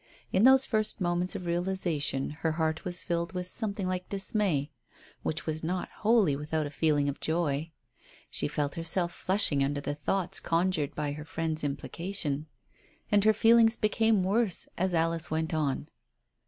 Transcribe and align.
In 0.33 0.45
those 0.45 0.65
first 0.65 0.99
moments 0.99 1.35
of 1.35 1.45
realization 1.45 2.31
her 2.39 2.53
heart 2.53 2.83
was 2.83 3.03
filled 3.03 3.33
with 3.33 3.45
something 3.47 3.87
like 3.87 4.09
dismay 4.09 4.71
which 5.21 5.45
was 5.45 5.63
not 5.63 5.89
wholly 5.99 6.35
without 6.35 6.65
a 6.65 6.71
feeling 6.71 7.07
of 7.07 7.19
joy. 7.19 7.71
She 8.31 8.47
felt 8.47 8.73
herself 8.73 9.11
flushing 9.13 9.63
under 9.63 9.79
the 9.79 9.93
thoughts 9.93 10.39
conjured 10.39 10.95
by 10.95 11.11
her 11.11 11.23
friend's 11.23 11.63
implication, 11.63 12.47
and 13.11 13.23
her 13.25 13.31
feelings 13.33 13.77
became 13.77 14.23
worse 14.23 14.67
as 14.75 14.95
Alice 14.95 15.29
went 15.29 15.53
on. 15.53 15.87